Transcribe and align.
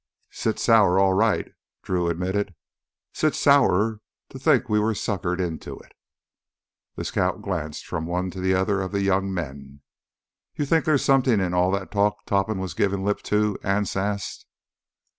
"Sits 0.31 0.63
sour 0.63 0.97
all 0.97 1.13
right," 1.13 1.51
Drew 1.83 2.09
admitted. 2.09 2.55
"Sits 3.13 3.37
sourer 3.37 3.99
to 4.29 4.39
think 4.39 4.67
we 4.67 4.79
were 4.79 4.95
suckered 4.95 5.39
into 5.39 5.77
it." 5.77 5.91
The 6.95 7.05
scout 7.05 7.43
glanced 7.43 7.85
from 7.85 8.07
one 8.07 8.31
to 8.31 8.39
the 8.39 8.55
other 8.55 8.81
of 8.81 8.93
the 8.93 9.03
young 9.03 9.31
men. 9.31 9.81
"You 10.55 10.65
think 10.65 10.85
there's 10.85 11.05
somethin' 11.05 11.39
in 11.39 11.53
all 11.53 11.69
that 11.73 11.91
talk 11.91 12.25
Topham 12.25 12.57
was 12.57 12.73
givin' 12.73 13.05
lip 13.05 13.21
to?" 13.25 13.59
Anse 13.61 13.95
asked. 13.95 14.47